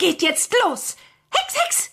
[0.00, 0.96] geht jetzt los.
[1.30, 1.90] Hex, Hex!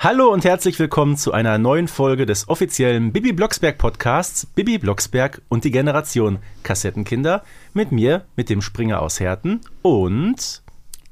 [0.00, 5.40] Hallo und herzlich willkommen zu einer neuen Folge des offiziellen Bibi Blocksberg Podcasts Bibi Blocksberg
[5.48, 10.62] und die Generation Kassettenkinder mit mir, mit dem Springer aus Herten und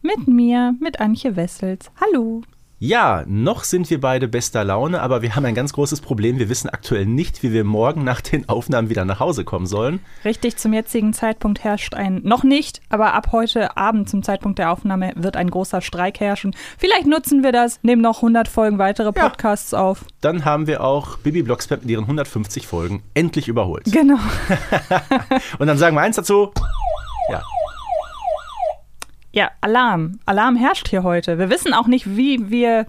[0.02, 1.92] mit mir, mit Antje Wessels.
[2.01, 2.42] Hallo.
[2.87, 6.38] Ja, noch sind wir beide bester Laune, aber wir haben ein ganz großes Problem.
[6.38, 10.01] Wir wissen aktuell nicht, wie wir morgen nach den Aufnahmen wieder nach Hause kommen sollen.
[10.23, 14.70] Richtig, zum jetzigen Zeitpunkt herrscht ein, noch nicht, aber ab heute Abend zum Zeitpunkt der
[14.70, 16.55] Aufnahme wird ein großer Streik herrschen.
[16.77, 19.78] Vielleicht nutzen wir das, nehmen noch 100 Folgen weitere Podcasts ja.
[19.78, 20.05] auf.
[20.20, 23.91] Dann haben wir auch Bibi Blocksberg mit ihren 150 Folgen endlich überholt.
[23.91, 24.19] Genau.
[25.59, 26.53] Und dann sagen wir eins dazu.
[29.34, 30.20] Ja, Alarm.
[30.27, 31.40] Alarm herrscht hier heute.
[31.40, 32.86] Wir wissen auch nicht, wie wir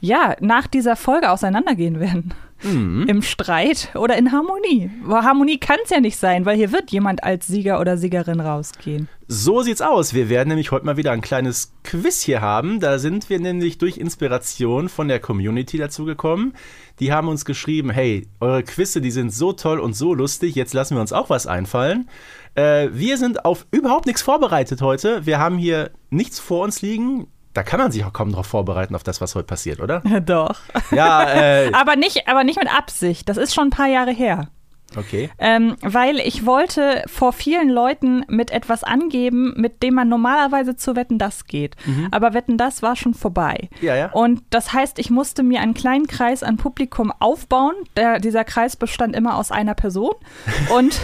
[0.00, 2.32] ja nach dieser Folge auseinandergehen werden.
[2.62, 3.06] Mhm.
[3.08, 4.90] Im Streit oder in Harmonie.
[5.04, 8.40] Aber Harmonie kann es ja nicht sein, weil hier wird jemand als Sieger oder Siegerin
[8.40, 9.08] rausgehen.
[9.28, 10.12] So sieht's aus.
[10.12, 12.80] Wir werden nämlich heute mal wieder ein kleines Quiz hier haben.
[12.80, 16.54] Da sind wir nämlich durch Inspiration von der Community dazu gekommen.
[17.00, 20.74] Die haben uns geschrieben, hey, eure Quizze, die sind so toll und so lustig, jetzt
[20.74, 22.08] lassen wir uns auch was einfallen.
[22.54, 25.24] Äh, wir sind auf überhaupt nichts vorbereitet heute.
[25.24, 27.26] Wir haben hier nichts vor uns liegen.
[27.54, 30.02] Da kann man sich auch kaum darauf vorbereiten, auf das, was heute passiert, oder?
[30.08, 30.60] Ja, doch.
[30.90, 33.28] Ja, äh, aber, nicht, aber nicht mit Absicht.
[33.28, 34.48] Das ist schon ein paar Jahre her.
[34.94, 35.30] Okay.
[35.38, 40.96] Ähm, weil ich wollte vor vielen Leuten mit etwas angeben, mit dem man normalerweise zu
[40.96, 41.76] Wetten das geht.
[41.86, 42.08] Mhm.
[42.10, 43.70] Aber Wetten das war schon vorbei.
[43.80, 44.10] Ja, ja.
[44.10, 47.74] Und das heißt, ich musste mir einen kleinen Kreis an Publikum aufbauen.
[47.96, 50.12] Der, dieser Kreis bestand immer aus einer Person.
[50.76, 51.00] Und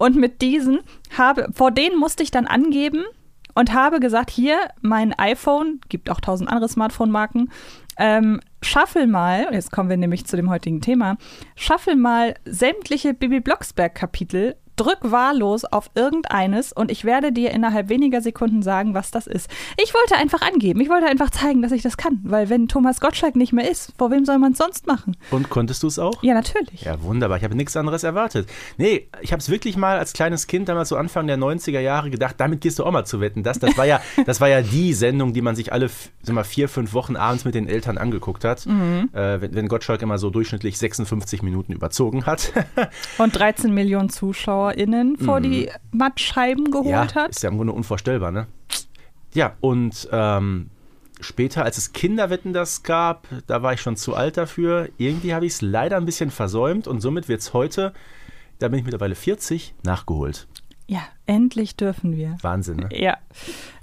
[0.00, 0.80] Und mit diesen
[1.18, 3.04] habe, vor denen musste ich dann angeben
[3.54, 7.50] und habe gesagt, hier, mein iPhone, gibt auch tausend andere Smartphone-Marken,
[7.98, 11.16] ähm, shuffle mal, jetzt kommen wir nämlich zu dem heutigen Thema,
[11.54, 18.22] shuffle mal sämtliche Bibi Blocksberg-Kapitel drück wahllos auf irgendeines und ich werde dir innerhalb weniger
[18.22, 19.50] Sekunden sagen, was das ist.
[19.82, 20.80] Ich wollte einfach angeben.
[20.80, 22.20] Ich wollte einfach zeigen, dass ich das kann.
[22.22, 25.16] Weil wenn Thomas Gottschalk nicht mehr ist, vor wem soll man es sonst machen?
[25.30, 26.22] Und konntest du es auch?
[26.22, 26.82] Ja, natürlich.
[26.82, 27.36] Ja, wunderbar.
[27.36, 28.48] Ich habe nichts anderes erwartet.
[28.78, 32.08] Nee, ich habe es wirklich mal als kleines Kind damals so Anfang der 90er Jahre
[32.08, 33.42] gedacht, damit gehst du auch mal zu wetten.
[33.42, 35.90] Das, das, war, ja, das war ja die Sendung, die man sich alle
[36.22, 38.66] sag mal, vier, fünf Wochen abends mit den Eltern angeguckt hat.
[38.66, 39.10] Mhm.
[39.12, 42.52] Äh, wenn, wenn Gottschalk immer so durchschnittlich 56 Minuten überzogen hat.
[43.18, 45.44] und 13 Millionen Zuschauer ZuschauerInnen vor mhm.
[45.44, 47.30] die Mattscheiben geholt ja, hat.
[47.30, 48.46] Ist ja im Grunde unvorstellbar, ne?
[49.32, 50.70] Ja, und ähm,
[51.20, 54.88] später, als es Kinderwetten das gab, da war ich schon zu alt dafür.
[54.98, 57.92] Irgendwie habe ich es leider ein bisschen versäumt und somit wird es heute,
[58.58, 60.48] da bin ich mittlerweile 40, nachgeholt.
[60.86, 62.36] Ja, endlich dürfen wir.
[62.42, 62.88] Wahnsinn, ne?
[62.92, 63.18] Ja.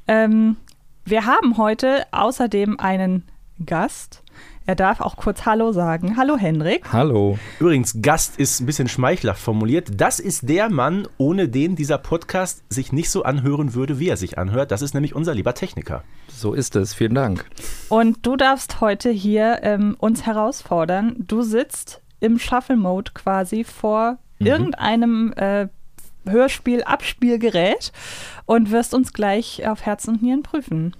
[0.07, 0.57] Ähm,
[1.05, 3.23] wir haben heute außerdem einen
[3.65, 4.23] Gast.
[4.67, 6.17] Er darf auch kurz Hallo sagen.
[6.17, 6.91] Hallo Henrik.
[6.91, 7.39] Hallo.
[7.57, 9.91] Übrigens, Gast ist ein bisschen schmeichelhaft formuliert.
[9.95, 14.17] Das ist der Mann, ohne den dieser Podcast sich nicht so anhören würde, wie er
[14.17, 14.71] sich anhört.
[14.71, 16.03] Das ist nämlich unser lieber Techniker.
[16.27, 16.93] So ist es.
[16.93, 17.45] Vielen Dank.
[17.87, 21.15] Und du darfst heute hier ähm, uns herausfordern.
[21.17, 24.47] Du sitzt im Shuffle-Mode quasi vor mhm.
[24.47, 25.69] irgendeinem äh,
[26.25, 27.93] Hörspiel, Abspielgerät
[28.45, 30.93] und wirst uns gleich auf Herz und Nieren prüfen.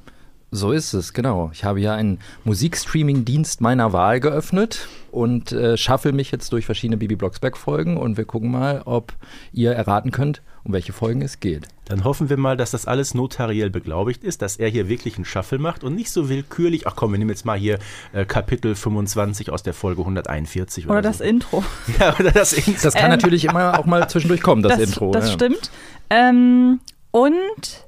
[0.50, 1.52] So ist es, genau.
[1.54, 6.96] Ich habe ja einen Musikstreaming-Dienst meiner Wahl geöffnet und äh, schaffel mich jetzt durch verschiedene
[6.96, 9.12] Bibi Blocksberg-Folgen und wir gucken mal, ob
[9.52, 11.68] ihr erraten könnt, um welche Folgen es geht.
[11.84, 15.26] Dann hoffen wir mal, dass das alles notariell beglaubigt ist, dass er hier wirklich einen
[15.26, 17.80] Shuffle macht und nicht so willkürlich, ach komm, wir nehmen jetzt mal hier
[18.14, 21.64] äh, Kapitel 25 aus der Folge 141 oder, oder das Intro.
[22.00, 22.84] Ja, oder das Intro.
[22.84, 25.12] Das kann ähm, natürlich immer auch mal zwischendurch kommen, das, das Intro.
[25.12, 25.34] Das ja.
[25.34, 25.72] stimmt.
[26.10, 26.80] Ähm,
[27.12, 27.87] und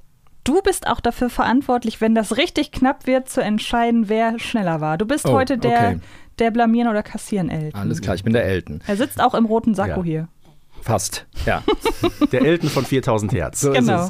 [0.50, 4.98] du bist auch dafür verantwortlich, wenn das richtig knapp wird, zu entscheiden, wer schneller war.
[4.98, 6.00] Du bist oh, heute der, okay.
[6.40, 7.80] der Blamieren oder Kassieren Elton.
[7.80, 8.82] Alles klar, ich bin der Elton.
[8.88, 10.04] Er sitzt auch im roten Sakko ja.
[10.04, 10.28] hier.
[10.82, 11.62] Fast, ja.
[12.32, 13.62] der Elton von 4000 Hertz.
[13.62, 14.10] So genau.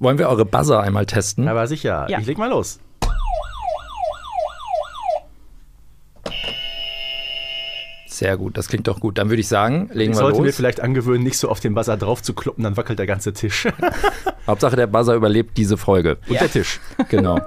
[0.00, 1.46] Wollen wir eure Buzzer einmal testen?
[1.46, 2.06] Aber sicher.
[2.08, 2.18] Ja.
[2.18, 2.80] Ich leg mal los.
[8.20, 9.16] Sehr gut, das klingt doch gut.
[9.16, 10.32] Dann würde ich sagen, legen ich wir los.
[10.32, 12.98] Ich sollte mir vielleicht angewöhnen, nicht so auf den Buzzer drauf zu kloppen, dann wackelt
[12.98, 13.66] der ganze Tisch.
[14.46, 16.18] Hauptsache, der Buzzer überlebt diese Folge.
[16.26, 16.40] Und ja.
[16.40, 16.80] der Tisch.
[17.08, 17.40] Genau.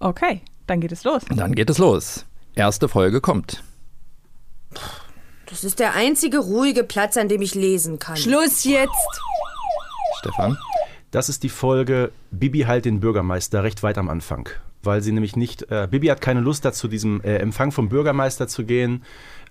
[0.00, 1.22] Okay, dann geht es los.
[1.32, 2.26] Dann geht es los.
[2.56, 3.62] Erste Folge kommt.
[5.46, 8.16] Das ist der einzige ruhige Platz, an dem ich lesen kann.
[8.16, 8.90] Schluss jetzt!
[10.18, 10.58] Stefan?
[11.12, 14.48] Das ist die Folge Bibi halt den Bürgermeister recht weit am Anfang.
[14.82, 18.48] Weil sie nämlich nicht, äh, Bibi hat keine Lust dazu, diesem äh, Empfang vom Bürgermeister
[18.48, 19.04] zu gehen.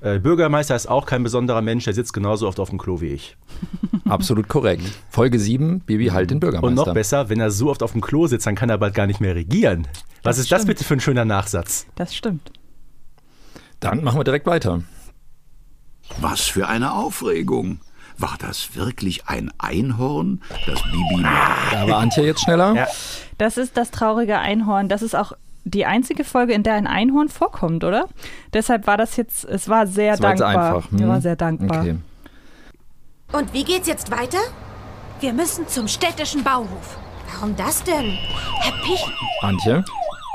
[0.03, 3.07] Äh, Bürgermeister ist auch kein besonderer Mensch, der sitzt genauso oft auf dem Klo wie
[3.07, 3.37] ich.
[4.05, 4.83] Absolut korrekt.
[5.09, 6.67] Folge 7, Bibi halt den Bürgermeister.
[6.67, 8.95] Und noch besser, wenn er so oft auf dem Klo sitzt, dann kann er bald
[8.95, 9.87] gar nicht mehr regieren.
[10.21, 10.59] Was das ist stimmt.
[10.59, 11.85] das bitte für ein schöner Nachsatz?
[11.95, 12.51] Das stimmt.
[13.79, 14.83] Dann machen wir direkt weiter.
[16.19, 17.79] Was für eine Aufregung.
[18.17, 21.23] War das wirklich ein Einhorn, das Bibi...
[21.71, 22.75] Da war Antje jetzt schneller.
[22.75, 22.87] Ja.
[23.37, 24.89] Das ist das traurige Einhorn.
[24.89, 25.31] Das ist auch
[25.65, 28.07] die einzige Folge, in der ein Einhorn vorkommt, oder?
[28.53, 30.75] Deshalb war das jetzt, es war sehr Das war jetzt dankbar.
[30.75, 30.91] einfach.
[30.91, 31.07] Ich hm?
[31.07, 31.79] war sehr dankbar.
[31.81, 31.95] Okay.
[33.31, 34.37] Und wie geht's jetzt weiter?
[35.19, 36.97] Wir müssen zum städtischen Bauhof.
[37.33, 38.17] Warum das denn?
[38.59, 39.05] Herr Pich,
[39.41, 39.83] Antje,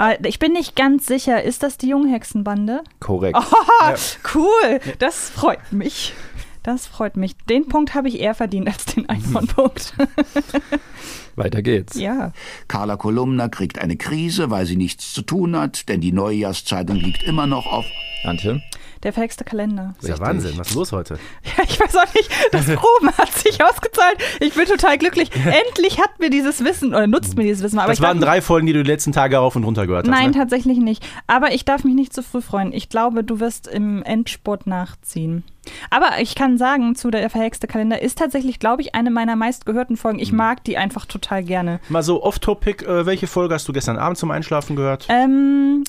[0.01, 2.83] Ah, Ich bin nicht ganz sicher, ist das die Junghexenbande?
[3.01, 3.37] korrekt.
[3.81, 3.95] Haha,
[4.35, 4.81] cool.
[4.99, 6.15] Das freut mich.
[6.63, 7.37] Das freut mich.
[7.49, 9.93] Den Punkt habe ich eher verdient als den Einhornpunkt.
[11.39, 11.99] Weiter geht's.
[11.99, 12.33] ja.
[12.67, 17.23] Carla Kolumna kriegt eine Krise, weil sie nichts zu tun hat, denn die Neujahrszeitung liegt
[17.23, 17.87] immer noch auf...
[18.25, 18.61] Antje,
[19.03, 19.95] Der verhexte Kalender.
[20.01, 20.27] Das ist ja.
[20.27, 20.59] Wahnsinn.
[20.59, 21.19] Was ist los heute?
[21.57, 22.31] Ja, ich weiß auch nicht.
[22.53, 24.19] Das Proben hat sich ausgezahlt.
[24.41, 25.31] Ich bin total glücklich.
[25.35, 27.79] Endlich hat mir dieses Wissen oder nutzt mir dieses Wissen.
[27.79, 30.15] Aber das waren drei Folgen, die du die letzten Tage rauf und runter gehört hast.
[30.15, 30.37] Nein, ne?
[30.37, 31.07] tatsächlich nicht.
[31.27, 32.73] Aber ich darf mich nicht zu früh freuen.
[32.73, 35.45] Ich glaube, du wirst im Endspurt nachziehen.
[35.91, 39.97] Aber ich kann sagen, zu der verhexte Kalender ist tatsächlich, glaube ich, eine meiner meistgehörten
[39.97, 40.19] Folgen.
[40.19, 41.81] Ich mag die einfach total gerne.
[41.89, 45.07] Mal so off-topic, äh, welche Folge hast du gestern Abend zum Einschlafen gehört?
[45.09, 45.85] Ähm,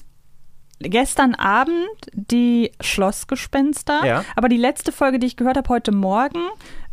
[0.79, 4.05] gestern Abend die Schlossgespenster.
[4.05, 4.25] Ja.
[4.35, 6.39] Aber die letzte Folge, die ich gehört habe heute Morgen,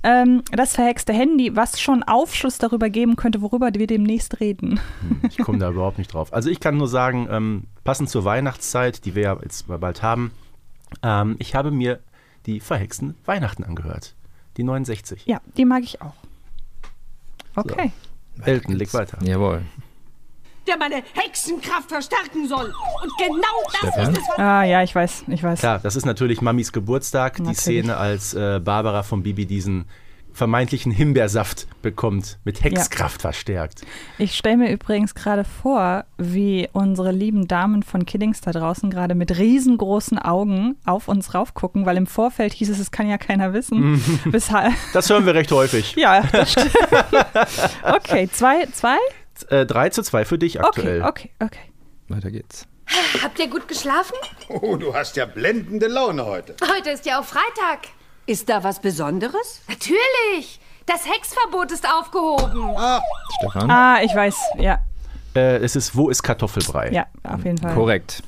[0.02, 4.80] ähm, das verhexte Handy, was schon Aufschluss darüber geben könnte, worüber wir demnächst reden.
[5.28, 6.32] Ich komme da überhaupt nicht drauf.
[6.32, 10.02] Also ich kann nur sagen, ähm, passend zur Weihnachtszeit, die wir ja jetzt mal bald
[10.02, 10.30] haben,
[11.02, 12.00] ähm, ich habe mir
[12.46, 14.14] die verhexten Weihnachten angehört.
[14.56, 15.26] Die 69.
[15.26, 16.14] Ja, die mag ich auch.
[17.56, 17.90] Okay.
[18.42, 19.18] Elton, leg weiter.
[19.22, 19.62] Jawohl.
[20.66, 22.72] Der meine Hexenkraft verstärken soll.
[23.02, 23.42] Und genau
[23.72, 24.12] das Stefan?
[24.14, 25.60] ist es, was Ah, ja, ich weiß, ich weiß.
[25.60, 27.36] Klar, das ist natürlich Mamis Geburtstag.
[27.36, 27.60] Die Natürlich.
[27.60, 29.86] Szene, als äh, Barbara von Bibi diesen
[30.32, 33.86] vermeintlichen Himbeersaft bekommt, mit Hexkraft verstärkt.
[34.18, 39.14] Ich stelle mir übrigens gerade vor, wie unsere lieben Damen von Kiddings da draußen gerade
[39.14, 43.54] mit riesengroßen Augen auf uns raufgucken, weil im Vorfeld hieß es, es kann ja keiner
[43.54, 43.98] wissen.
[44.26, 44.74] Weshalb.
[44.92, 45.94] Das hören wir recht häufig.
[45.96, 46.72] Ja, das stimmt.
[47.82, 48.96] Okay, zwei, zwei?
[49.44, 51.02] Äh, 3 zu 2 für dich aktuell.
[51.02, 51.72] Okay, okay, okay.
[52.08, 52.66] Weiter geht's.
[53.22, 54.14] Habt ihr gut geschlafen?
[54.48, 56.54] Oh, du hast ja blendende Laune heute.
[56.76, 57.88] Heute ist ja auch Freitag.
[58.26, 59.62] Ist da was Besonderes?
[59.68, 60.60] Natürlich.
[60.86, 62.74] Das Hexverbot ist aufgehoben.
[63.38, 63.70] Stefan?
[63.70, 64.78] Ah, ich weiß, ja,
[65.34, 66.90] Äh, es ist Wo ist Kartoffelbrei?
[66.92, 67.74] ja, auf jeden Fall.
[67.74, 68.22] Korrekt.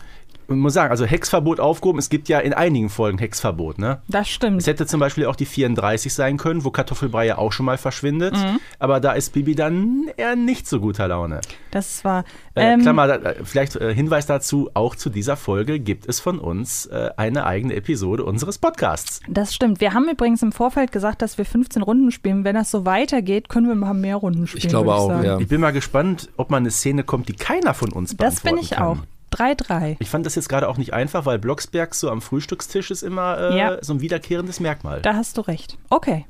[0.50, 1.98] Ich muss sagen, also Hexverbot aufgehoben.
[1.98, 4.00] Es gibt ja in einigen Folgen Hexverbot, ne?
[4.08, 4.60] Das stimmt.
[4.62, 7.76] Es hätte zum Beispiel auch die 34 sein können, wo Kartoffelbrei ja auch schon mal
[7.76, 8.34] verschwindet.
[8.34, 8.58] Mhm.
[8.78, 11.42] Aber da ist Bibi dann eher nicht so guter Laune.
[11.70, 12.24] Das war.
[12.54, 16.38] Äh, Ähm, Klammer, äh, vielleicht äh, Hinweis dazu, auch zu dieser Folge gibt es von
[16.38, 19.20] uns äh, eine eigene Episode unseres Podcasts.
[19.28, 19.80] das stimmt.
[19.82, 22.44] Wir haben übrigens im Vorfeld gesagt, dass wir 15 Runden spielen.
[22.44, 24.62] Wenn das so weitergeht, können wir mal mehr Runden spielen.
[24.64, 25.24] Ich glaube würde auch, sagen.
[25.24, 25.38] ja.
[25.38, 28.54] Ich bin mal gespannt, ob mal eine Szene kommt, die keiner von uns Das bin
[28.54, 28.86] beantworten ich kann.
[28.86, 28.96] auch.
[29.32, 29.96] 3-3.
[29.98, 33.38] Ich fand das jetzt gerade auch nicht einfach, weil Blocksberg so am Frühstückstisch ist immer
[33.38, 33.82] äh, Ja.
[33.82, 35.00] so ein wiederkehrendes Merkmal.
[35.02, 35.78] Da hast du recht.
[35.90, 36.26] Okay.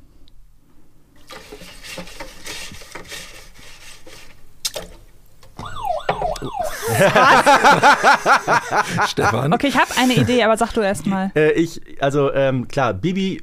[9.08, 9.52] Stefan?
[9.52, 11.30] Okay, ich habe eine Idee, aber sag du erst mal.
[11.34, 13.42] Äh, ich, also ähm, klar, Bibi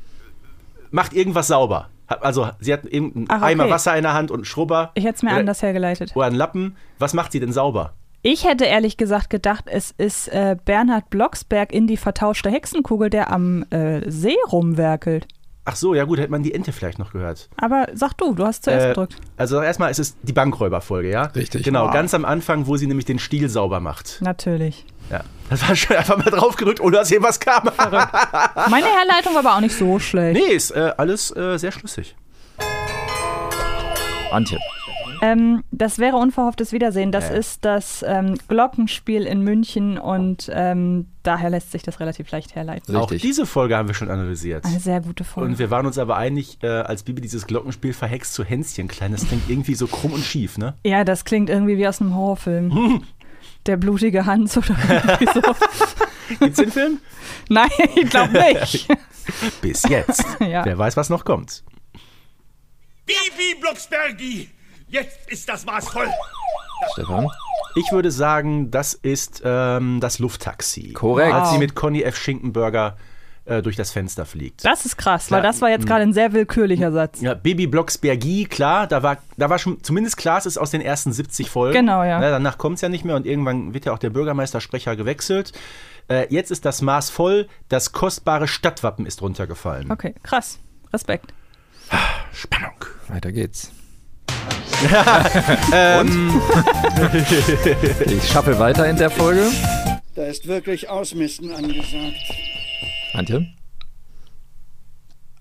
[0.91, 1.89] macht irgendwas sauber.
[2.07, 3.45] Also sie hat irgendeinen Ach, okay.
[3.45, 4.91] Eimer Wasser in der Hand und einen Schrubber.
[4.95, 6.15] Ich hätte es mir oder, anders hergeleitet.
[6.15, 6.75] Oder einen Lappen.
[6.99, 7.93] Was macht sie denn sauber?
[8.27, 13.31] Ich hätte ehrlich gesagt gedacht, es ist äh, Bernhard Blocksberg in die vertauschte Hexenkugel, der
[13.31, 15.27] am äh, See rumwerkelt.
[15.63, 17.49] Ach so, ja gut, hätte man die Ente vielleicht noch gehört.
[17.57, 19.17] Aber sag du, du hast zuerst Äh, gedrückt.
[19.37, 21.25] Also erstmal ist es die Bankräuberfolge, ja?
[21.35, 21.63] Richtig.
[21.63, 21.93] Genau, Wow.
[21.93, 24.17] ganz am Anfang, wo sie nämlich den Stiel sauber macht.
[24.21, 24.87] Natürlich.
[25.11, 25.21] Ja.
[25.51, 27.65] Das war schon einfach mal drauf gedrückt, ohne dass jemand kam.
[27.75, 30.39] Meine Herleitung war aber auch nicht so schlecht.
[30.39, 32.15] nee, ist äh, alles äh, sehr schlüssig.
[34.31, 34.57] Antje.
[35.25, 37.11] Ähm, das wäre unverhofftes Wiedersehen.
[37.11, 42.55] Das ist das ähm, Glockenspiel in München und ähm, daher lässt sich das relativ leicht
[42.55, 42.95] herleiten.
[42.95, 43.21] Auch Richtig.
[43.21, 44.65] diese Folge haben wir schon analysiert.
[44.65, 45.49] Eine sehr gute Folge.
[45.49, 49.11] Und wir waren uns aber einig, äh, als Bibi dieses Glockenspiel verhext zu Hänschen klein.
[49.11, 50.75] Das klingt irgendwie so krumm und schief, ne?
[50.83, 53.01] ja, das klingt irgendwie wie aus einem Horrorfilm.
[53.65, 55.41] Der blutige Hans oder irgendwie so.
[56.39, 56.99] Gibt's den Film?
[57.49, 58.87] Nein, ich glaube nicht.
[59.61, 60.23] Bis jetzt.
[60.39, 60.63] Ja.
[60.65, 61.63] Wer weiß, was noch kommt.
[63.05, 64.49] Bibi Blocksbergi!
[64.95, 66.07] Jetzt ist das Maß voll.
[66.93, 67.27] Stefan?
[67.75, 70.93] Ich würde sagen, das ist ähm, das Lufttaxi.
[70.93, 71.33] Korrekt.
[71.33, 72.15] Als sie mit Conny F.
[72.15, 72.95] Schinkenburger
[73.43, 74.63] äh, durch das Fenster fliegt.
[74.63, 77.19] Das ist krass, weil Ja, das war jetzt gerade ein sehr willkürlicher Satz.
[77.19, 80.79] Ja, Bibi Blocksbergi, klar, da war, da war schon zumindest klar, es ist aus den
[80.79, 81.73] ersten 70 Folgen.
[81.73, 82.21] Genau, ja.
[82.21, 85.51] Ne, danach kommt es ja nicht mehr und irgendwann wird ja auch der Bürgermeistersprecher gewechselt.
[86.07, 89.91] Äh, jetzt ist das Maß voll, das kostbare Stadtwappen ist runtergefallen.
[89.91, 90.57] Okay, krass.
[90.93, 91.33] Respekt.
[92.31, 92.85] Spannung.
[93.09, 93.74] Weiter geht's.
[95.73, 96.41] Ähm.
[98.05, 99.49] ich schaffel weiter in der Folge.
[100.15, 102.15] Da ist wirklich Ausmisten angesagt.
[103.13, 103.47] Antje?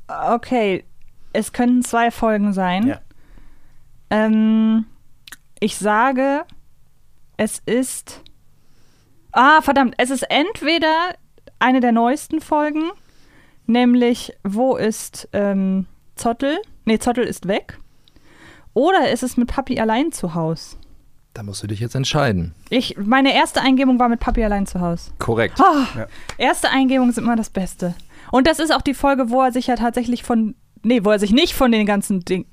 [0.07, 0.85] Okay,
[1.33, 2.87] es könnten zwei Folgen sein.
[2.87, 3.01] Ja.
[4.11, 4.87] Ähm,
[5.61, 6.45] ich sage,
[7.37, 8.23] es ist.
[9.33, 11.15] Ah, verdammt, es ist entweder
[11.59, 12.91] eine der neuesten Folgen,
[13.67, 16.59] nämlich Wo ist ähm, Zottel?
[16.85, 17.79] Nee, Zottel ist weg.
[18.75, 20.77] Oder ist es mit Papi allein zu Haus?
[21.33, 22.55] Da musst du dich jetzt entscheiden.
[22.71, 25.13] Ich, meine erste Eingebung war mit Papi allein zu Haus.
[25.19, 25.61] Korrekt.
[25.61, 26.07] Ah, Ja.
[26.39, 27.95] Erste Eingebungen sind immer das Beste.
[28.31, 30.55] Und das ist auch die Folge, wo er sich ja tatsächlich von.
[30.83, 32.47] Nee, wo er sich nicht von den ganzen Ding,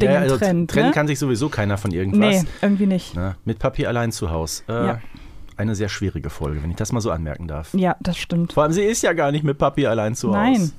[0.00, 0.70] Dingen Ja, also trennt.
[0.70, 0.92] trennen ne?
[0.92, 2.42] kann sich sowieso keiner von irgendwas.
[2.42, 3.12] Nee, irgendwie nicht.
[3.14, 4.62] Na, mit Papi allein zu Hause.
[4.68, 5.00] Äh, Ja.
[5.56, 7.74] Eine sehr schwierige Folge, wenn ich das mal so anmerken darf.
[7.74, 8.52] Ja, das stimmt.
[8.52, 10.38] Vor allem, sie ist ja gar nicht mit Papi allein zu Hause.
[10.38, 10.72] Nein.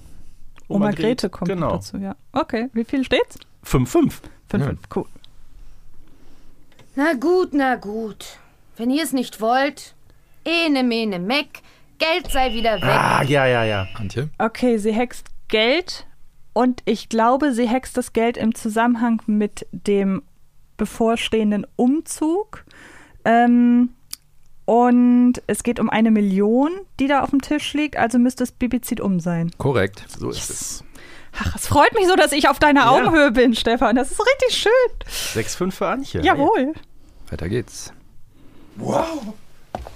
[0.69, 1.71] Oma Grete kommt genau.
[1.71, 2.15] dazu, ja.
[2.31, 3.37] Okay, wie viel steht's?
[3.65, 4.13] 5-5.
[4.49, 4.67] 5, Ja.
[4.69, 5.05] 5, cool.
[6.95, 8.25] Na gut, na gut.
[8.77, 9.93] Wenn ihr es nicht wollt,
[10.45, 11.61] ene mene meck,
[11.97, 12.83] Geld sei wieder weg.
[12.83, 13.87] Ah, ja, ja, ja.
[13.95, 14.29] Antje?
[14.37, 16.05] Okay, sie hext Geld
[16.53, 20.23] und ich glaube, sie hext das Geld im Zusammenhang mit dem
[20.77, 22.63] bevorstehenden Umzug.
[23.25, 23.89] Ähm,
[24.65, 28.51] und es geht um eine Million, die da auf dem Tisch liegt, also müsste es
[28.51, 29.51] Bibizid um sein.
[29.57, 30.05] Korrekt.
[30.07, 30.83] So ist es.
[31.37, 32.89] Ach, es freut mich so, dass ich auf deiner Ja.
[32.91, 33.95] Augenhöhe bin, Stefan.
[33.95, 35.43] Das ist richtig schön.
[35.43, 36.21] 6-5 für Antje.
[36.21, 36.73] Jawohl.
[37.29, 37.93] Weiter geht's.
[38.75, 39.33] Wow,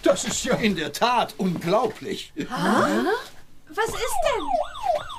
[0.04, 2.34] das ist ja in der Tat unglaublich.
[2.36, 4.16] Was ist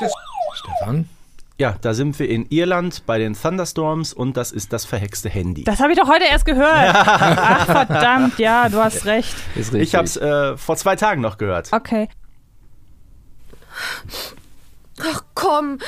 [0.00, 0.08] denn?
[0.54, 1.08] Stefan?
[1.56, 5.62] Ja, da sind wir in Irland bei den Thunderstorms und das ist das verhexte Handy.
[5.64, 6.68] Das habe ich doch heute erst gehört.
[6.94, 9.34] Ach, verdammt, ja, du hast recht.
[9.54, 9.82] Ist richtig.
[9.88, 11.72] ich habe es äh, vor zwei Tagen noch gehört.
[11.72, 12.08] Okay.
[15.44, 15.78] Ach komm,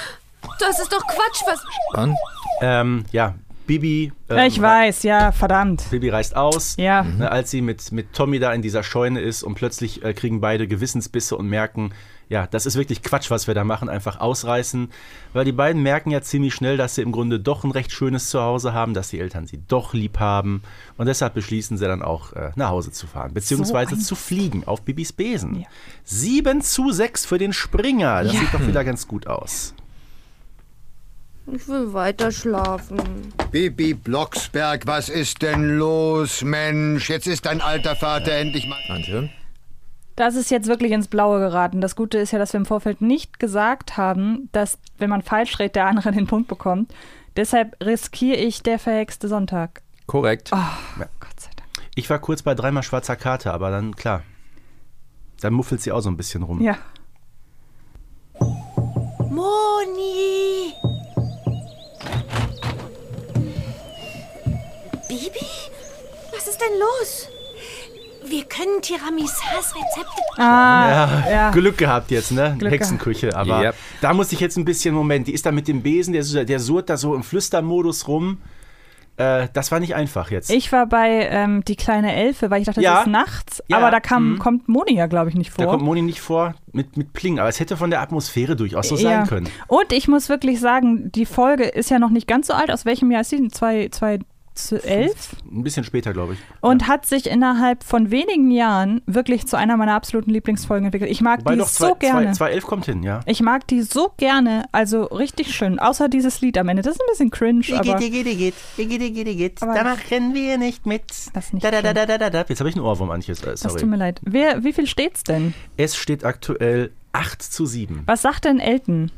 [0.58, 1.60] das ist doch Quatsch, was.
[1.90, 2.16] Stefan?
[2.60, 3.34] Ähm, ja,
[3.66, 4.12] Bibi.
[4.28, 5.90] Ja, ähm, ich weiß, ja, verdammt.
[5.90, 6.76] Bibi reist aus.
[6.78, 7.02] Ja.
[7.02, 10.40] Ne, als sie mit, mit Tommy da in dieser Scheune ist und plötzlich äh, kriegen
[10.40, 11.92] beide Gewissensbisse und merken,
[12.28, 14.88] ja, das ist wirklich Quatsch, was wir da machen, einfach ausreißen.
[15.32, 18.30] Weil die beiden merken ja ziemlich schnell, dass sie im Grunde doch ein recht schönes
[18.30, 20.62] Zuhause haben, dass die Eltern sie doch lieb haben.
[20.96, 24.64] Und deshalb beschließen sie dann auch, äh, nach Hause zu fahren, beziehungsweise ein- zu fliegen
[24.66, 25.60] auf Bibis Besen.
[25.60, 25.66] Ja.
[26.04, 28.24] 7 zu 6 für den Springer.
[28.24, 29.72] Das sieht doch wieder ganz gut aus.
[31.52, 32.98] Ich will weiter schlafen.
[33.52, 37.08] Bibi Blocksberg, was ist denn los, Mensch?
[37.08, 38.78] Jetzt ist dein alter Vater endlich mal.
[38.88, 39.30] Antje?
[40.16, 41.82] Das ist jetzt wirklich ins Blaue geraten.
[41.82, 45.58] Das Gute ist ja, dass wir im Vorfeld nicht gesagt haben, dass, wenn man falsch
[45.58, 46.92] redet, der andere den Punkt bekommt.
[47.36, 49.82] Deshalb riskiere ich der verhexte Sonntag.
[50.06, 50.50] Korrekt.
[50.50, 51.86] Gott sei Dank.
[51.94, 54.22] Ich war kurz bei dreimal schwarzer Karte, aber dann, klar,
[55.40, 56.62] dann muffelt sie auch so ein bisschen rum.
[56.62, 56.78] Ja.
[59.28, 60.72] Moni!
[65.08, 65.46] Bibi?
[66.32, 67.28] Was ist denn los?
[68.28, 70.40] Wir können Tiramisas Rezepte.
[70.42, 71.50] Ah, ja.
[71.50, 72.56] Glück gehabt jetzt, ne?
[72.58, 73.36] Glück Hexenküche.
[73.36, 73.74] Aber Yep.
[74.00, 76.60] da muss ich jetzt ein bisschen, Moment, die ist da mit dem Besen, der, der
[76.60, 78.38] surrt da so im Flüstermodus rum.
[79.18, 80.50] Äh, das war nicht einfach jetzt.
[80.50, 83.00] Ich war bei ähm, Die kleine Elfe, weil ich dachte, das Ja.
[83.00, 83.62] ist nachts.
[83.68, 84.38] Ja, Aber da kam, mhm.
[84.38, 85.72] kommt Moni ja, glaube ich, nicht da vor.
[85.72, 88.96] kommt Moni nicht vor mit, mit Pling, aber es hätte von der Atmosphäre durchaus so
[88.96, 89.02] Ja.
[89.20, 89.48] sein können.
[89.68, 92.70] Und ich muss wirklich sagen, die Folge ist ja noch nicht ganz so alt.
[92.70, 93.48] Aus welchem Jahr ist sie?
[94.56, 95.36] 2011?
[95.50, 96.38] Ein bisschen später, glaube ich.
[96.60, 101.10] Und hat sich innerhalb von wenigen Jahren wirklich zu einer meiner absoluten Lieblingsfolgen entwickelt.
[101.10, 102.26] Ich mag Wobei die doch so zwei- gerne.
[102.32, 103.20] zwei- 211 kommt hin, ja.
[103.26, 105.78] Ich mag die so gerne, also richtig schön.
[105.78, 106.82] Außer dieses Lied am Ende.
[106.82, 107.98] Das ist ein bisschen cringe, aber
[109.62, 111.02] Aber- da machen wir nicht mit.
[111.32, 112.44] das nicht Da, da, da, da, da, da, da.
[112.48, 113.42] Jetzt habe ich einen Ohrwurm, Antjes.
[113.42, 113.86] Äh, Das tut sorry.
[113.86, 114.20] mir leid.
[114.22, 115.54] Wer, wie viel steht's denn?
[115.76, 118.02] Es steht aktuell 8 zu 7.
[118.06, 119.10] Was sagt denn Elton?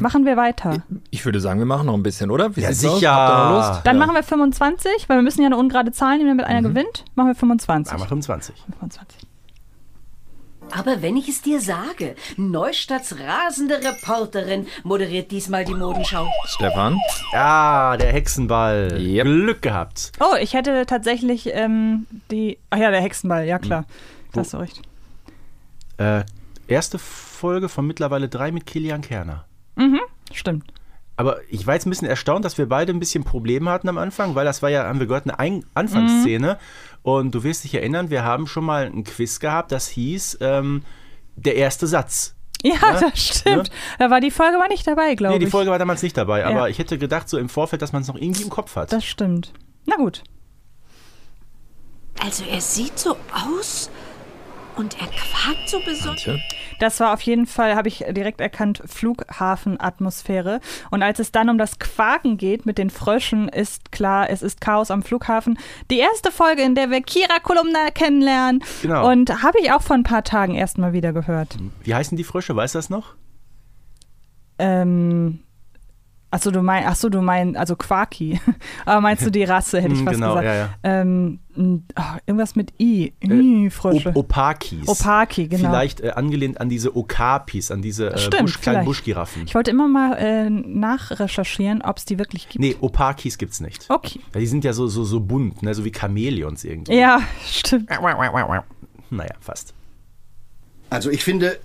[0.00, 0.82] Machen wir weiter.
[1.10, 2.56] Ich würde sagen, wir machen noch ein bisschen, oder?
[2.56, 3.14] Wie Ja, sicher.
[3.14, 3.86] Habt ihr noch Lust?
[3.86, 4.06] Dann Ja.
[4.06, 7.04] machen wir 25, weil wir müssen ja eine ungerade Zahl nehmen, damit einer gewinnt.
[7.14, 7.92] Machen wir 25.
[7.92, 8.54] Einmal 25.
[8.78, 9.18] 25.
[10.74, 16.26] Aber wenn ich es dir sage, Neustadts rasende Reporterin moderiert diesmal die Modenschau.
[16.46, 16.98] Stefan?
[17.34, 18.96] Ja, der Hexenball.
[18.98, 19.24] Yep.
[19.24, 20.12] Glück gehabt.
[20.20, 22.56] Oh, ich hätte tatsächlich ähm, die.
[22.70, 23.84] Ach ja, der Hexenball, ja klar.
[24.32, 24.80] Da hast du recht.
[25.98, 26.22] Äh,
[26.68, 29.44] erste Folge von mittlerweile drei mit Kilian Kerner.
[30.32, 30.72] Stimmt.
[31.16, 33.98] Aber ich war jetzt ein bisschen erstaunt, dass wir beide ein bisschen Probleme hatten am
[33.98, 36.58] Anfang, weil das war ja, haben wir gehört, eine Ein Anfangsszene.
[37.02, 40.82] Und du wirst dich erinnern, wir haben schon mal ein Quiz gehabt, das hieß ähm,
[41.36, 42.34] Der erste Satz.
[42.62, 43.70] Ja, Ja, das stimmt.
[43.98, 45.50] Da war die Folge aber nicht dabei, glaube Nee, die ich.
[45.50, 46.68] Folge war damals nicht dabei, aber Ja.
[46.68, 48.92] ich hätte gedacht, so im Vorfeld, dass man es noch irgendwie im Kopf hat.
[48.92, 49.52] Das stimmt.
[49.84, 50.22] Na gut.
[52.20, 53.90] Also er sieht so aus
[54.76, 56.26] und er quakt so besonders.
[56.28, 56.40] Antje?
[56.82, 60.58] Das war auf jeden Fall, habe ich direkt erkannt, Flughafenatmosphäre.
[60.90, 64.60] Und als es dann um das Quaken geht mit den Fröschen, ist klar, es ist
[64.60, 65.60] Chaos am Flughafen.
[65.92, 68.64] Die erste Folge, in der wir Kira Kolumna kennenlernen.
[68.82, 69.08] Genau.
[69.08, 71.56] Und habe ich auch vor ein paar Tagen erst mal wieder gehört.
[71.84, 72.56] Wie heißen die Frösche?
[72.56, 73.14] Weißt du das noch?
[74.58, 75.38] Ähm,
[76.32, 78.40] Achso, du meinst, achso, du meinst, also Quarky.
[78.86, 80.46] Aber meinst du die Rasse, hätte ich Hm, fast genau, gesagt.
[80.46, 80.68] ja, ja.
[80.82, 81.40] Ähm,
[81.94, 83.12] ah, irgendwas mit I.
[83.22, 84.08] I Frösche.
[84.08, 84.88] Op Opakis.
[84.88, 85.68] Opaki, genau.
[85.68, 88.86] Vielleicht äh, angelehnt an diese Okapis, an diese äh, Stimmt, Busch, kleinen vielleicht.
[88.86, 89.42] Buschgiraffen.
[89.44, 92.60] Ich wollte immer mal äh, nachrecherchieren, ob es die wirklich gibt.
[92.60, 93.84] Nee, Opakis gibt's nicht.
[93.90, 94.20] Okay.
[94.32, 95.74] Ja, die sind ja so, so, so bunt, ne?
[95.74, 96.94] so wie Chamäleons irgendwie.
[96.96, 97.90] Ja, stimmt.
[99.10, 99.74] Naja, fast.
[100.88, 101.58] Also ich finde,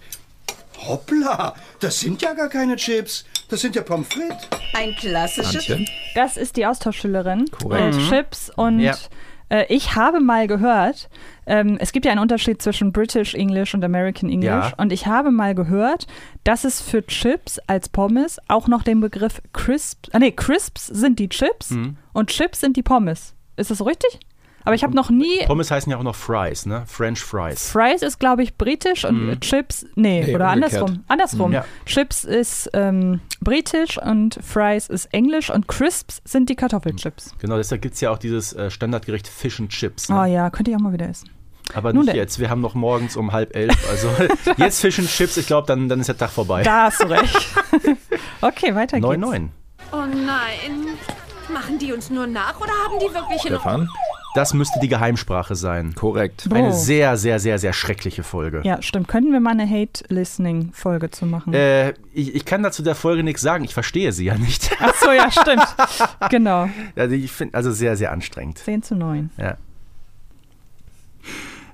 [0.88, 3.25] hoppla, das sind ja gar keine Chips.
[3.50, 4.48] Das sind ja Pommes frites.
[4.74, 5.67] Ein klassisches.
[6.15, 7.46] Das ist die Austauschschülerin.
[7.51, 7.96] Korrekt.
[7.96, 8.10] Äh, Mhm.
[8.10, 8.96] Chips und Ja.
[9.50, 11.10] äh, ich habe mal gehört,
[11.46, 14.50] ähm, es gibt ja einen Unterschied zwischen British English und American English.
[14.69, 14.74] Ja.
[14.77, 16.07] Und ich habe mal gehört,
[16.43, 21.19] dass es für Chips als Pommes auch noch den Begriff Crisps, ah nee, Crisps sind
[21.19, 21.98] die Chips Mhm.
[22.13, 23.34] und Chips sind die Pommes.
[23.55, 24.19] Ist das so richtig?
[24.67, 25.45] Aber ich habe noch nie.
[25.47, 26.83] Pommes heißen ja auch noch Fries, ne?
[26.88, 27.71] French Fries.
[27.71, 29.39] Fries ist, glaube ich, britisch und Mhm.
[29.39, 30.74] Chips, nee, Nee, oder umgekehrt.
[30.83, 31.03] andersrum.
[31.07, 31.47] Andersrum.
[31.47, 31.53] Mhm.
[31.55, 31.65] Ja.
[31.86, 37.33] Chips ist ähm, britisch und Fries ist englisch und Crisps sind die Kartoffelchips.
[37.39, 40.09] Genau, deshalb gibt's ja auch dieses äh, Standardgericht Fish and Chips.
[40.09, 40.19] Ne?
[40.21, 41.29] Oh ja, könnte ich auch mal wieder essen.
[41.74, 42.17] Aber Nun nicht denn.
[42.21, 43.74] jetzt, wir haben noch morgens um halb elf.
[43.89, 44.09] Also
[44.57, 46.63] jetzt Fish and Chips, ich glaube, dann, dann ist der Tag vorbei.
[46.63, 47.47] Da hast du recht.
[48.41, 49.13] okay, weiter geht's.
[49.24, 49.47] 9-9.
[49.93, 50.88] Oh nein.
[51.53, 53.89] Machen die uns nur nach oder haben die wirklich in Stefan?
[54.38, 55.96] Das müsste die Geheimsprache sein.
[55.96, 56.48] Korrekt.
[56.53, 56.72] Eine Oh.
[56.72, 58.62] sehr, sehr, sehr, sehr schreckliche Folge.
[58.63, 59.08] Ja, stimmt.
[59.08, 61.56] Könnten wir mal eine Hate-Listening-Folge zu machen?
[61.56, 64.70] Äh, ich, ich kann dazu der Folge nichts sagen, ich verstehe sie ja nicht.
[64.79, 65.65] Ach so, ja, stimmt.
[66.29, 66.70] genau.
[66.96, 68.60] Also ich finde, also sehr, sehr anstrengend.
[68.60, 69.32] 10 zu 9.
[69.38, 69.58] Ja.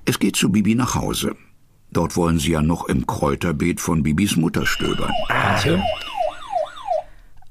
[0.06, 1.36] Es geht zu Bibi nach Hause.
[1.92, 5.12] Dort wollen sie ja noch im Kräuterbeet von Bibis Mutter stöbern.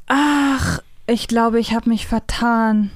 [0.08, 2.90] Ach, ich glaube, ich habe mich vertan.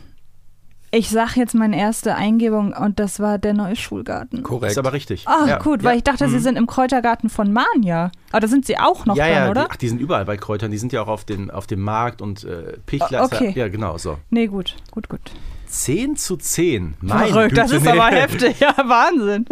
[0.89, 4.41] Ich sag jetzt meine erste Eingebung und das war der neue Schulgarten.
[4.41, 4.71] Korrekt.
[4.71, 5.23] Ist aber richtig.
[5.28, 5.89] Ach, Ja, gut, ja.
[5.89, 6.41] weil ich dachte, sie Mhm.
[6.41, 8.10] sind im Kräutergarten von Mania.
[8.32, 9.63] Aber da sind sie auch noch ja, dran, ja, oder?
[9.65, 10.71] Die, ach, die sind überall bei Kräutern.
[10.71, 13.23] Die sind ja auch auf, den, auf dem Markt und äh, Pichler.
[13.23, 13.52] Ist ja- okay.
[13.54, 14.17] Ja, genau so.
[14.30, 15.19] Nee, gut, gut, gut.
[15.67, 16.95] 10 zu 10.
[17.02, 18.00] Mein Verrückt, das Güte, ist nee.
[18.00, 18.60] aber heftig.
[18.62, 19.45] Ja, Wahnsinn.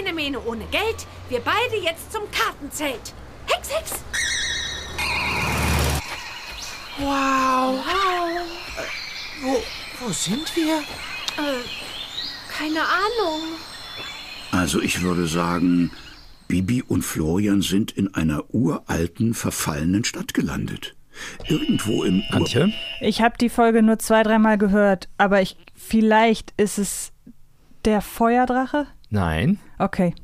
[0.00, 1.06] Ene Mene ohne Geld.
[1.30, 3.14] Wir beide jetzt zum Kartenzelt.
[3.46, 3.92] Hex, Hex.
[6.98, 7.78] Wow.
[7.78, 7.78] Wow.
[9.42, 9.62] Wo,
[10.00, 10.78] wo sind wir?
[11.36, 11.62] Äh,
[12.56, 13.42] keine Ahnung.
[14.50, 15.90] Also ich würde sagen,
[16.48, 20.96] Bibi und Florian sind in einer uralten, verfallenen Stadt gelandet.
[21.46, 22.72] Irgendwo im Antje?
[23.00, 27.12] Ich habe die Folge nur zwei, dreimal gehört, aber ich vielleicht ist es
[27.84, 28.86] der Feuerdrache?
[29.10, 29.58] Nein.
[29.78, 30.14] Okay.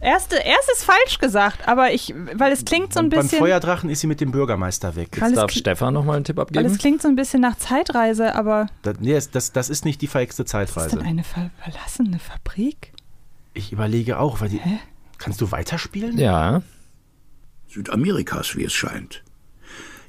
[0.00, 3.38] Erste, erstes falsch gesagt, aber ich, weil es klingt so ein Beim bisschen.
[3.40, 5.20] Feuerdrachen ist sie mit dem Bürgermeister weg.
[5.20, 6.66] Weil es Darf Stefan noch mal einen Tipp weil abgeben?
[6.66, 10.00] es klingt so ein bisschen nach Zeitreise, aber Das, nee, das- das, das ist nicht
[10.00, 11.00] die verhexte ist denn Zeitreise.
[11.00, 12.92] eine ver verlassene Fabrik?
[13.54, 14.60] Ich überlege auch, weil die.
[15.18, 16.16] Kannst du weiterspielen?
[16.16, 16.62] Ja.
[17.68, 19.22] Südamerikas, wie es scheint.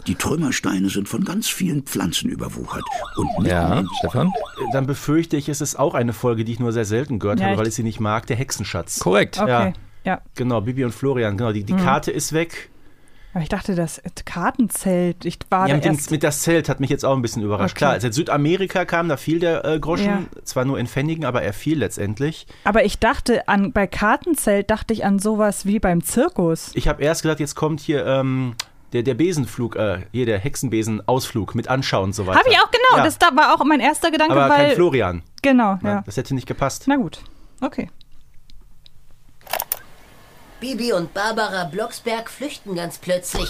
[0.07, 2.83] Die Trümmersteine sind von ganz vielen Pflanzen überwuchert.
[3.15, 4.31] Und Ja, Stefan?
[4.71, 7.47] Dann befürchte ich, es ist auch eine Folge, die ich nur sehr selten gehört Ja,
[7.47, 8.99] habe, weil ich sie nicht mag, der Hexenschatz.
[8.99, 9.39] Korrekt.
[9.39, 9.73] Okay, Ja,
[10.05, 10.21] ja.
[10.35, 11.51] genau, Bibi und Florian, genau.
[11.51, 11.79] Die, die Mhm.
[11.79, 12.69] Karte ist weg.
[13.31, 16.09] Aber ich dachte, das Kartenzelt, ich war Ja, mit, dem, erst.
[16.09, 17.73] mit das Zelt hat mich jetzt auch ein bisschen überrascht.
[17.73, 17.77] Okay.
[17.77, 20.23] Klar, als jetzt Südamerika kam, da fiel der äh, Groschen, Ja.
[20.43, 22.47] zwar nur in Pfennigen, aber er fiel letztendlich.
[22.63, 26.71] Aber ich dachte an, bei Kartenzelt dachte ich an sowas wie beim Zirkus.
[26.73, 28.55] Ich habe erst gedacht, jetzt kommt hier ähm,
[28.93, 32.39] der, der Besenflug, äh, hier der Hexenbesen-Ausflug mit Anschauen und so weiter.
[32.39, 34.67] Habe ich auch genau, Ja, das da war auch mein erster Gedanke, aber weil.
[34.67, 35.23] kein Florian.
[35.41, 36.03] Genau, Ja, ja.
[36.05, 36.85] Das hätte nicht gepasst.
[36.87, 37.19] Na gut,
[37.61, 37.89] okay.
[40.59, 43.47] Bibi und Barbara Blocksberg flüchten ganz plötzlich.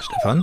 [0.00, 0.42] Stefan?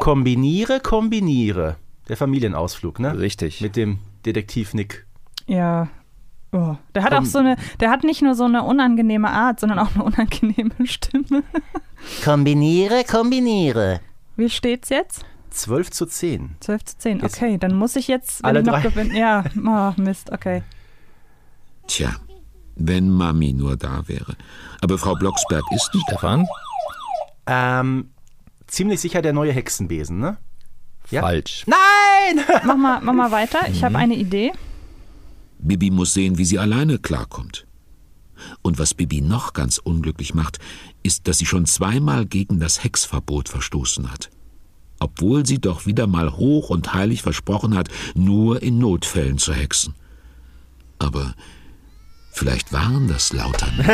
[0.00, 1.76] Kombiniere, kombiniere.
[2.08, 3.18] Der Familienausflug, ne?
[3.18, 3.60] Richtig.
[3.60, 5.06] Mit dem Detektiv Nick.
[5.46, 5.88] Ja.
[6.52, 6.76] Oh.
[6.94, 7.24] Der hat Komm.
[7.24, 10.70] auch so eine, der hat nicht nur so eine unangenehme Art, sondern auch eine unangenehme
[10.84, 11.42] Stimme.
[12.24, 14.00] Kombiniere, kombiniere.
[14.36, 15.24] Wie steht's jetzt?
[15.50, 16.56] 12 zu 10.
[16.60, 17.18] 12 zu 10.
[17.20, 18.82] Jetzt- Okay, dann muss ich jetzt, wenn Alle ich noch drei.
[18.82, 19.18] gewinne.
[19.18, 20.62] Ja, oh, Mist, okay.
[21.86, 22.10] Tja,
[22.76, 24.36] wenn Mami nur da wäre.
[24.80, 26.06] Aber Frau Blocksberg ist nicht.
[26.08, 26.46] Stefan?
[27.46, 28.10] Ähm,
[28.66, 30.36] ziemlich sicher der neue Hexenbesen, ne?
[31.10, 31.22] Ja?
[31.22, 31.64] Falsch.
[31.66, 32.44] Nein!
[32.64, 33.60] Mach mal, mach mal weiter.
[33.68, 33.84] Ich Mhm.
[33.86, 34.52] habe eine Idee.
[35.62, 37.66] Bibi muss sehen, wie sie alleine klarkommt.
[38.62, 40.58] Und was Bibi noch ganz unglücklich macht,
[41.02, 44.30] ist, dass sie schon zweimal gegen das Hexverbot verstoßen hat.
[44.98, 49.94] Obwohl sie doch wieder mal hoch und heilig versprochen hat, nur in Notfällen zu hexen.
[50.98, 51.34] Aber
[52.32, 53.72] Vielleicht waren das Lautern.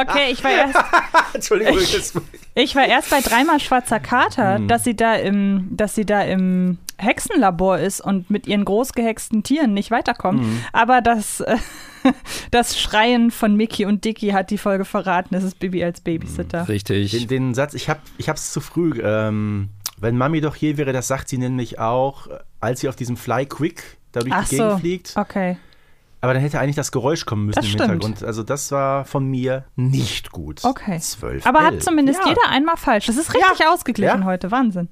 [0.00, 0.76] Okay, ich war erst.
[1.34, 2.12] Entschuldigung, ich,
[2.54, 4.68] ich war erst bei dreimal schwarzer Kater, Hm.
[4.68, 9.74] dass sie da im, dass sie da im Hexenlabor ist und mit ihren großgehexten Tieren
[9.74, 10.40] nicht weiterkommt.
[10.40, 10.64] Hm.
[10.72, 11.56] Aber das, äh,
[12.50, 15.34] das Schreien von Mickey und Dicky hat die Folge verraten.
[15.34, 16.68] Es ist Bibi als Babysitter.
[16.68, 17.10] Richtig.
[17.12, 19.00] Den, den Satz, ich habe ich hab's zu früh.
[19.02, 22.26] Ähm, wenn Mami doch hier wäre, das sagt sie nämlich auch,
[22.60, 24.78] als sie auf diesem Fly Quick da durch Ach die Gegend so.
[24.78, 25.12] fliegt.
[25.16, 25.58] Okay.
[26.22, 27.90] Aber dann hätte eigentlich das Geräusch kommen müssen Das im stimmt.
[27.90, 28.24] Hintergrund.
[28.24, 30.60] Also das war von mir nicht gut.
[30.64, 30.98] Okay.
[31.00, 31.46] Zwölf.
[31.46, 31.74] Aber elf.
[31.76, 32.28] hat zumindest ja.
[32.28, 33.06] jeder einmal falsch.
[33.06, 34.24] Das ist richtig ausgeglichen Ja.
[34.24, 34.50] heute.
[34.50, 34.88] Wahnsinn.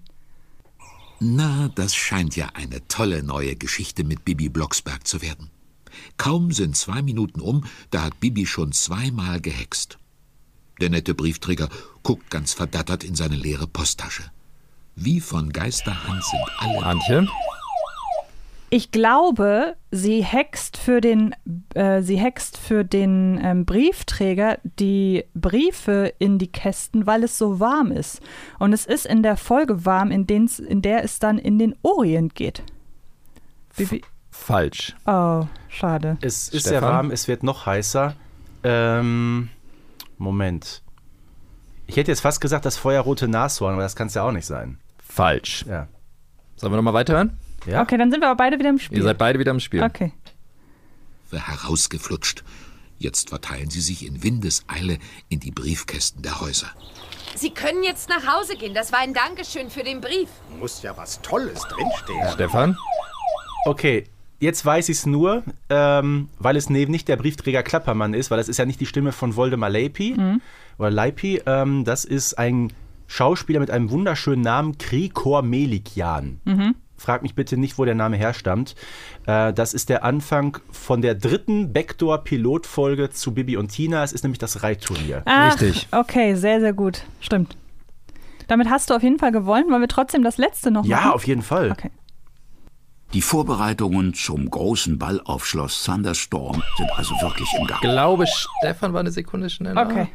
[1.21, 5.51] Na, das scheint ja eine tolle neue Geschichte mit Bibi Blocksberg zu werden.
[6.17, 9.99] Kaum sind zwei Minuten um, da hat Bibi schon zweimal gehext.
[10.81, 11.69] Der nette Briefträger
[12.05, 14.23] guckt ganz verdattert in seine leere Posttasche.
[14.95, 16.87] Wie von Geisterhand sind alle.
[16.87, 17.27] Antje?
[18.71, 21.35] Ich glaube, sie hext für den,
[21.75, 27.61] äh, sie hext für den ähm, Briefträger die Briefe in die Kästen, weil es so
[27.61, 28.21] warm ist.
[28.59, 32.35] Und es ist in der Folge warm, in, in der es dann in den Orient
[32.35, 32.63] geht.
[33.77, 34.95] Bibi Falsch.
[35.07, 36.19] oh, schade.
[36.21, 36.69] Es ist Stefan?
[36.69, 38.15] sehr warm, es wird noch heißer.
[38.63, 39.49] Ähm,
[40.19, 40.83] Moment.
[41.87, 44.47] Ich hätte jetzt fast gesagt, das feuerrote Nashorn, aber das kann es ja auch nicht
[44.47, 44.79] sein.
[44.99, 45.65] Falsch.
[45.67, 45.89] Ja.
[46.57, 47.39] Sollen wir nochmal weiterhören?
[47.67, 47.83] Ja.
[47.83, 48.99] Okay, dann sind wir aber beide wieder im Spiel.
[48.99, 49.83] Ihr seid beide wieder im Spiel.
[49.83, 50.13] Okay.
[51.31, 52.43] herausgeflutscht.
[52.99, 56.69] Jetzt verteilen sie sich in Windeseile in die Briefkästen der Häuser.
[57.37, 58.75] Sie können jetzt nach Hause gehen.
[58.75, 60.29] Das war ein Dankeschön für den Brief.
[60.59, 62.29] Muss ja was Tolles drinstehen.
[62.33, 62.77] Stefan?
[63.67, 64.05] Okay,
[64.41, 68.39] jetzt weiß ich es nur, ähm, weil es neben nicht der Briefträger Klappermann ist, weil
[68.39, 70.41] das ist ja nicht die Stimme von Voldemar Leipi Mhm.
[70.79, 71.41] oder Leipi.
[71.47, 72.73] Ähm, das ist ein
[73.07, 76.41] Schauspieler mit einem wunderschönen Namen, Krikor Melikian.
[76.45, 76.75] Mhm.
[76.99, 78.75] Frag mich bitte nicht, wo der Name herstammt.
[79.27, 84.03] Äh, das ist der Anfang von der dritten Backdoor-Pilotfolge zu Bibi und Tina.
[84.03, 85.23] Es ist nämlich das Reitturnier.
[85.25, 85.57] Ach,
[85.93, 87.05] Okay, sehr, sehr gut.
[87.21, 87.57] Stimmt.
[88.49, 89.71] Damit hast du auf jeden Fall gewonnen.
[89.71, 90.91] Wollen wir trotzdem das letzte noch machen?
[90.91, 91.71] Ja, auf jeden Fall.
[91.71, 91.91] Okay.
[93.15, 97.81] Die Vorbereitungen zum großen Ball auf Schloss Thunderstorm sind also wirklich im Ich Gang.
[97.81, 99.81] glaube, Stefan war eine Sekunde schneller.
[99.87, 100.09] Okay.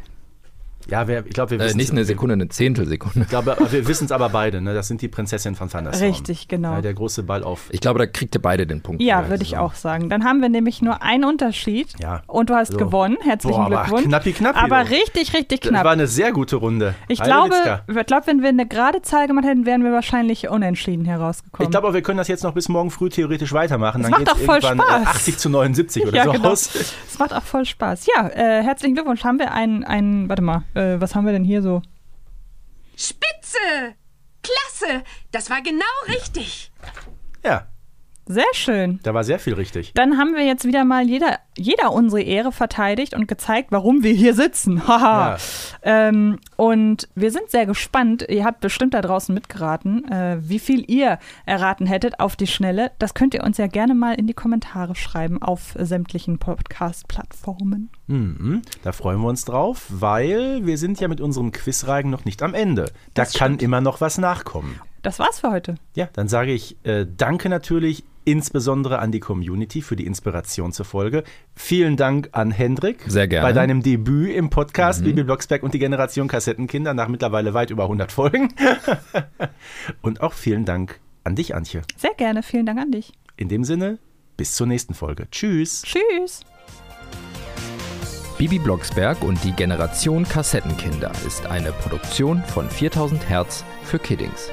[0.90, 3.22] Ja, wer, ich glaube, wir Äh, wissen nicht eine Sekunde, eine Zehntelsekunde.
[3.22, 4.62] Ich glaube, wir wissen es aber beide.
[4.62, 4.74] Ne?
[4.74, 6.10] Das sind die Prinzessinnen von Thunderstorm.
[6.10, 6.74] Richtig, genau.
[6.74, 7.68] Ja, der große Ball auf.
[7.72, 9.02] Ich glaube, da kriegt ihr beide den Punkt.
[9.02, 10.10] Ja, würde ich auch sagen.
[10.10, 11.88] Dann haben wir nämlich nur einen Unterschied.
[12.02, 12.22] Ja.
[12.28, 12.78] Und du hast So.
[12.78, 13.18] gewonnen.
[13.22, 14.06] Herzlichen Boah, aber Glückwunsch.
[14.08, 14.90] knappi, knappi, Aber du.
[14.92, 15.84] richtig, richtig Das knapp.
[15.86, 16.96] war eine sehr gute Runde.
[17.08, 17.82] Ich Heide glaube, Witzka.
[18.00, 21.68] ich glaube, wenn wir eine gerade Zahl gemacht hätten, wären wir wahrscheinlich unentschieden herausgekommen.
[21.68, 24.02] Ich glaube wir können das jetzt noch bis morgen früh theoretisch weitermachen.
[24.02, 25.04] Das Dann macht geht's doch voll irgendwann Spaß.
[25.04, 26.50] äh, 80 zu 79 oder ja, so genau.
[26.50, 26.70] aus.
[26.76, 28.08] Es macht auch voll Spaß.
[28.16, 29.24] Ja, äh, herzlichen Glückwunsch.
[29.24, 31.82] Haben wir einen, einen warte mal, äh, was haben wir denn hier so?
[32.96, 33.96] Spitze!
[34.42, 35.04] Klasse!
[35.32, 36.72] Das war genau richtig.
[37.44, 37.68] Ja,
[38.26, 39.00] Sehr schön.
[39.04, 39.94] da war sehr viel richtig.
[39.94, 44.14] Dann haben wir jetzt wieder mal jeder, jeder unsere Ehre verteidigt und gezeigt, warum wir
[44.14, 44.88] hier sitzen.
[44.88, 45.32] Haha.
[45.32, 45.38] Ja.
[45.84, 48.26] Ähm, und wir sind sehr gespannt.
[48.30, 52.92] Ihr habt bestimmt da draußen mitgeraten, äh, wie viel ihr erraten hättet auf die Schnelle.
[52.98, 57.90] Das könnt ihr uns ja gerne mal in die Kommentare schreiben auf sämtlichen Podcast-Plattformen.
[58.08, 62.42] Mhm, da freuen wir uns drauf, weil wir sind ja mit unserem Quizreigen noch nicht
[62.42, 62.92] am Ende.
[63.14, 64.80] Da kann immer noch was nachkommen.
[65.02, 65.76] Das war's für heute.
[65.96, 70.86] Ja, dann sage ich äh, danke natürlich insbesondere an die Community für die Inspiration zur
[70.86, 71.24] Folge.
[71.56, 73.04] Vielen Dank an Hendrik.
[73.08, 73.48] Sehr gerne.
[73.48, 75.06] Bei deinem Debüt im Podcast Mhm.
[75.06, 78.54] Bibi Blocksberg und die Generation Kassettenkinder nach mittlerweile weit über 100 Folgen.
[80.02, 81.82] und auch vielen Dank an dich, Antje.
[81.98, 82.44] Sehr gerne.
[82.44, 83.14] Vielen Dank an dich.
[83.38, 84.00] In dem Sinne,
[84.38, 85.28] bis zur nächsten Folge.
[85.32, 85.84] Tschüss.
[85.84, 86.42] Tschüss.
[88.38, 94.50] Bibi Blocksberg und die Generation Kassettenkinder ist eine Produktion von 4000 Hertz für Kiddings.